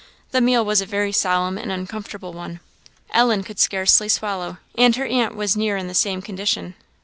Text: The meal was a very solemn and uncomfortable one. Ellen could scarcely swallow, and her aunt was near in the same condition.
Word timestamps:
The 0.31 0.41
meal 0.41 0.65
was 0.65 0.81
a 0.81 0.87
very 0.87 1.11
solemn 1.11 1.59
and 1.59 1.71
uncomfortable 1.71 2.33
one. 2.33 2.59
Ellen 3.13 3.43
could 3.43 3.59
scarcely 3.59 4.09
swallow, 4.09 4.57
and 4.75 4.95
her 4.95 5.05
aunt 5.05 5.35
was 5.35 5.55
near 5.55 5.77
in 5.77 5.85
the 5.87 5.93
same 5.93 6.23
condition. 6.23 6.73